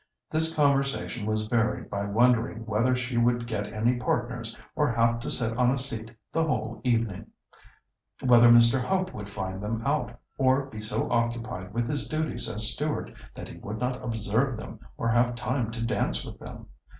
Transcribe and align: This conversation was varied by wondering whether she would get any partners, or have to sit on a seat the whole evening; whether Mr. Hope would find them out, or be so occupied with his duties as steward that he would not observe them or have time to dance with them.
This 0.31 0.55
conversation 0.55 1.27
was 1.27 1.45
varied 1.45 1.87
by 1.87 2.05
wondering 2.05 2.65
whether 2.65 2.95
she 2.95 3.17
would 3.17 3.45
get 3.45 3.71
any 3.71 3.97
partners, 3.97 4.57
or 4.75 4.91
have 4.91 5.19
to 5.19 5.29
sit 5.29 5.55
on 5.55 5.69
a 5.69 5.77
seat 5.77 6.09
the 6.33 6.43
whole 6.43 6.81
evening; 6.83 7.27
whether 8.19 8.49
Mr. 8.49 8.83
Hope 8.83 9.13
would 9.13 9.29
find 9.29 9.61
them 9.61 9.83
out, 9.85 10.19
or 10.39 10.65
be 10.65 10.81
so 10.81 11.07
occupied 11.11 11.71
with 11.71 11.87
his 11.87 12.07
duties 12.07 12.49
as 12.49 12.73
steward 12.73 13.13
that 13.35 13.47
he 13.47 13.57
would 13.59 13.77
not 13.77 14.03
observe 14.03 14.57
them 14.57 14.79
or 14.97 15.07
have 15.07 15.35
time 15.35 15.69
to 15.69 15.83
dance 15.85 16.25
with 16.25 16.39
them. 16.39 16.65